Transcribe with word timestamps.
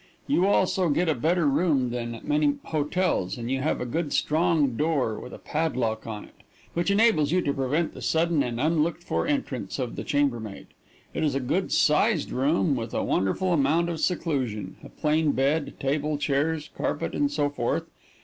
You 0.25 0.47
also 0.47 0.89
get 0.89 1.07
a 1.07 1.13
better 1.13 1.45
room 1.45 1.91
than 1.91 2.15
at 2.15 2.27
many 2.27 2.55
hotels, 2.63 3.37
and 3.37 3.51
you 3.51 3.61
have 3.61 3.79
a 3.79 3.85
good 3.85 4.11
strong 4.13 4.75
door, 4.75 5.19
with 5.19 5.31
a 5.31 5.37
padlock 5.37 6.07
on 6.07 6.23
it, 6.25 6.41
which 6.73 6.89
enables 6.89 7.31
you 7.31 7.39
to 7.43 7.53
prevent 7.53 7.93
the 7.93 8.01
sudden 8.01 8.41
and 8.41 8.59
unlooked 8.59 9.03
for 9.03 9.27
entrance 9.27 9.77
of 9.77 9.95
the 9.95 10.03
chambermaid. 10.03 10.65
It 11.13 11.23
is 11.23 11.35
a 11.35 11.39
good 11.39 11.71
sized 11.71 12.31
room, 12.31 12.75
with 12.75 12.95
a 12.95 13.03
wonderful 13.03 13.53
amount 13.53 13.89
of 13.89 13.99
seclusion, 13.99 14.77
a 14.83 14.89
plain 14.89 15.33
bed, 15.33 15.75
table, 15.79 16.17
chairs, 16.17 16.71
carpet 16.75 17.13
and 17.13 17.29
so 17.31 17.49
forth. 17.51 17.83